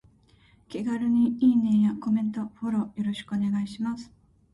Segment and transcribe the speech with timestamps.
[0.67, 4.11] 気軽にいいねやコメント、フォローよろしくお願いします。